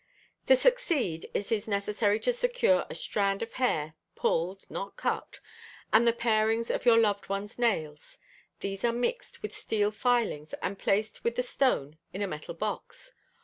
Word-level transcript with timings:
To 0.47 0.55
succeed 0.55 1.29
it 1.31 1.51
is 1.51 1.67
necessary 1.67 2.19
to 2.21 2.33
secure 2.33 2.87
a 2.89 2.95
strand 2.95 3.43
of 3.43 3.53
hair 3.53 3.93
(pulled, 4.15 4.65
not 4.67 4.95
cut) 4.97 5.39
and 5.93 6.07
the 6.07 6.11
parings 6.11 6.71
of 6.71 6.87
your 6.87 6.97
loved 6.97 7.29
one's 7.29 7.59
nails; 7.59 8.17
these 8.61 8.83
are 8.83 8.91
mixed 8.91 9.43
with 9.43 9.53
steel 9.53 9.91
filings 9.91 10.55
and 10.63 10.79
placed 10.79 11.23
with 11.23 11.35
the 11.35 11.43
"stone" 11.43 11.99
in 12.13 12.23
a 12.23 12.27
metal 12.27 12.55
box. 12.55 13.13